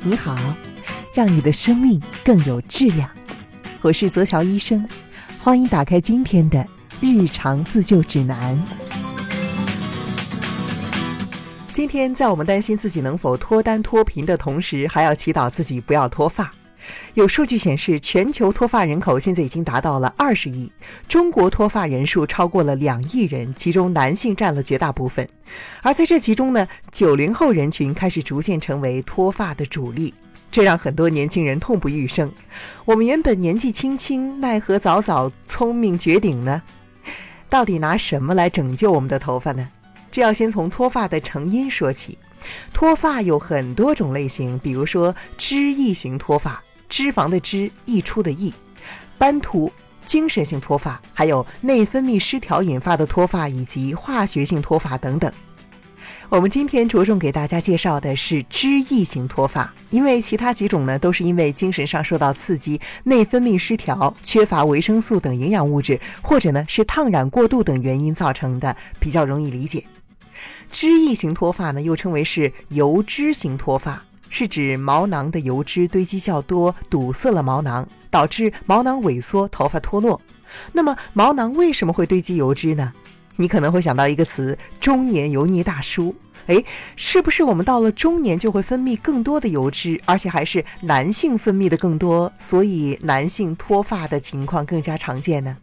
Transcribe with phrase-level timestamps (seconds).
[0.00, 0.36] 你好，
[1.12, 3.10] 让你的生命更有质量。
[3.80, 4.88] 我是泽桥医生，
[5.40, 6.64] 欢迎打开今天的
[7.00, 8.56] 日常自救指南。
[11.72, 16.52] 今天在我们担心自己能否脱单脱贫的同时，还要祈祷自己不要脱发。
[17.14, 20.70] 有数据显示，全球脱发人口现在已经达到了二十亿，
[21.08, 25.28] 中国脱发人数超过了两亿人，其中男性占了绝大部分。
[25.82, 30.12] 而在这其中呢，九零后人群开始逐渐成为脱发的主力，
[30.50, 32.32] 这让很多年轻人痛不欲生。
[32.84, 36.62] 我们原本年纪轻轻，奈何早早聪明绝顶呢？
[37.48, 39.68] 到底拿什么来拯救我们的头发呢？
[40.10, 42.18] 这要先从脱发的成因说起。
[42.72, 46.62] 脱发有很多种类型，比如说脂溢型脱发。
[46.88, 48.52] 脂肪的脂，溢出的溢，
[49.16, 49.70] 斑秃、
[50.06, 55.30] 精神性脱发，还有内分泌失调引发的脱发，以及化学性脱发等等。
[56.30, 69.82] 我们今天着重给大家介绍的是脂溢型脱发，因为其他几种呢都是因为精神上受到刺激、内分泌失调、缺乏维生素等营养物质，或者呢是烫染过度等原因造成的，比较容易理解。
[70.70, 74.04] 脂溢型脱发呢又称为是油脂型脱发。
[74.30, 80.20] 是指毛囊的油脂堆积较多，堵塞了毛囊，导致毛囊萎缩，头发脱落。
[80.72, 82.92] 那么毛囊为什么会堆积油脂呢？
[83.36, 86.14] 你可能会想到一个词“中年油腻大叔”。
[86.46, 86.64] 诶，
[86.96, 95.56] 是不是我们到了中年就会分泌更多的油脂，而且还是男性分泌的更多，所以男性脱发的情况更加常见呢？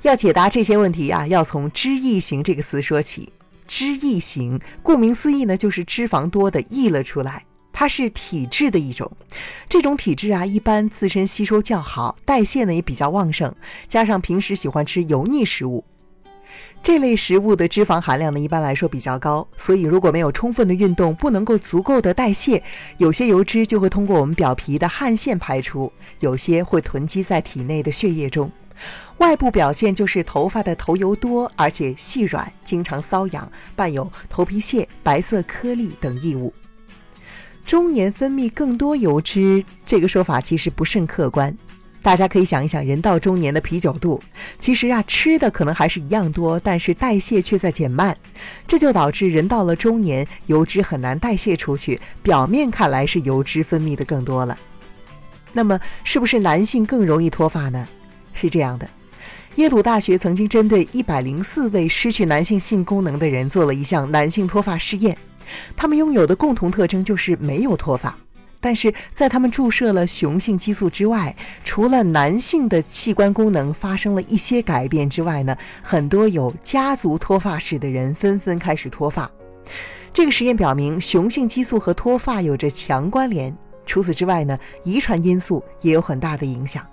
[0.00, 3.32] 要解答这些问题呀，要从脂溢型这个词说起。
[3.68, 7.44] 脂溢型，顾名思义呢，就是脂肪多的溢了出来。
[7.82, 9.10] 它是体质的一种，
[9.68, 13.52] 这种体质啊，一般自身吸收较好，代谢呢也比较旺盛，
[13.88, 15.84] 加上平时喜欢吃油腻食物，
[16.80, 22.62] 这类食物的脂肪含量呢一般来说比较高，所以如果没有充分的运动，不能够足够的代谢，
[22.98, 28.48] 有些油脂就会通过我们表皮的汗腺排出，有些会囤积在体内的血液中，
[29.18, 36.54] 外部表现就是头发的头油多，而且细软，经常瘙痒，伴有头皮屑、白色颗粒等异物。
[37.64, 41.56] 中年分泌更多油脂，这个说法其实不甚客观。
[42.02, 44.20] 大家可以想一想，人到中年的啤酒肚，
[44.58, 48.16] 其实啊，吃的可能还是一样多，但是代谢却在减慢，
[48.66, 52.00] 这就导致人到了中年，油脂很难代谢出去。
[52.20, 54.58] 表面看来是油脂分泌的更多了，
[55.52, 57.86] 那么是不是男性更容易脱发呢？
[58.32, 58.90] 是这样的，
[59.54, 65.16] 耶鲁大学曾经针对一百零四位失去男性性功能的人做了一项男性脱发试验。
[65.76, 68.16] 他们拥有的共同特征就是没有脱发，
[68.60, 79.30] 但是在他们注射了雄性激素之外，除了男性的器官功能发生了一些改变之外呢，很多有家族脱发史的人纷纷开始脱发。
[80.12, 83.56] 这个实验表明，雄性激素和脱发有着强关联。
[83.84, 86.86] 除此之外呢，遗传因素也有很大的影响。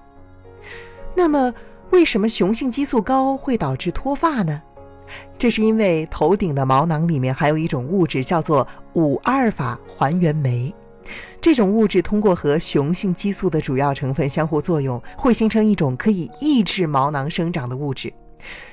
[1.16, 1.54] 那么，
[1.92, 4.62] 为什么雄性激素高会导致脱发呢？
[5.38, 10.74] 这是因为头顶的毛囊里面还有一种物质，叫做五阿尔法还原酶。
[11.42, 18.14] 这种物质通过和雄性激素的主要成分相互作用，会形成一种可以抑制毛囊生长的物质。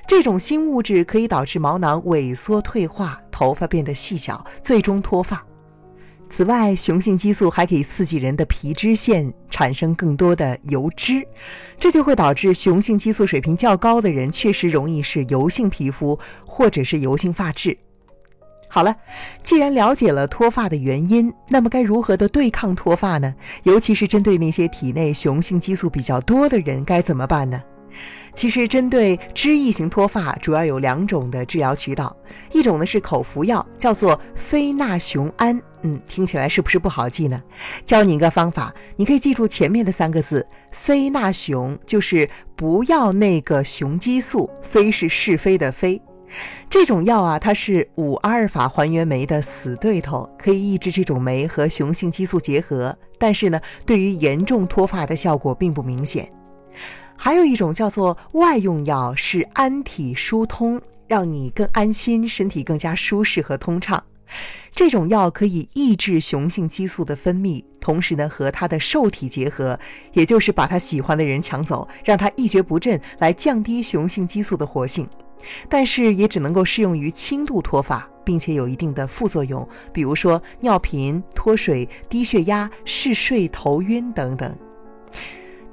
[0.07, 5.45] 这种新物质可以导致毛囊萎缩退化，头发变得细小，最终脱发。
[6.29, 11.27] 此外，雄性激素还可以刺激人的皮脂腺产生更多的油脂，
[11.79, 17.77] 这就会导致雄性激素水平较高的人确实容易是油性皮肤或者是油性发质。
[18.69, 18.95] 好了，
[19.43, 23.33] 既然了解了脱发的原因，那么该如何的对抗脱发呢？
[23.63, 27.63] 尤其是针对那些体内雄性激素比较多的人，该怎么办呢？
[28.35, 32.15] 其实，针对脂溢型脱发，主要有两种的治疗渠道。
[32.53, 35.61] 一种呢是口服药，叫做非那雄胺。
[35.83, 37.43] 嗯，听起来是不是不好记呢？
[37.85, 46.01] 教你一个方法，你可以记住前面的三个字“非那雄”，就是不要那个雄激素，“非”是是非的“非”。
[46.69, 56.29] 这种药啊，它是五阿尔法还原酶的死对头，可以抑制这种酶和雄性激素结合，但是呢，对于严重脱发的效果并不明显。
[57.17, 64.03] 还有一种叫做外用药，是安体疏通，让你更安心，身体更加舒适和通畅。
[64.73, 69.79] 这种药可以抑制雄性激素的分泌，同时呢和它的受体结合，
[70.13, 75.09] 也就是把他喜欢的人抢走，让他一蹶不振，来降低雄性激素的活性。
[75.69, 84.59] 但是也只能够适用于轻度脱发，并且有一定的副作用，比如说尿频、脱水、低血压、嗜睡、头晕等等。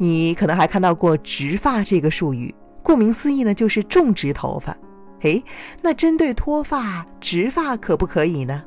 [0.03, 2.53] 你可能还看到过“植发”这个术语，
[2.83, 4.75] 顾名思义呢，就是种植头发。
[5.21, 5.41] 诶，
[5.81, 8.61] 那针对脱发，植发可不可以呢？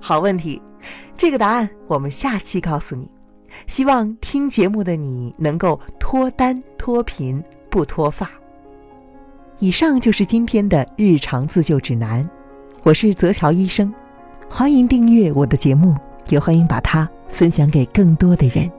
[0.00, 0.62] 好问题。
[1.16, 3.10] 这个答案我们下期告诉你。
[3.66, 8.30] 希望听节目的你能够脱单脱贫不脱发。
[9.58, 12.28] 以上就是今天的日常自救指南，
[12.84, 13.92] 我是泽乔医生，
[14.48, 15.96] 欢迎订阅我的节目，
[16.28, 18.70] 也欢迎把它分享给更多的人。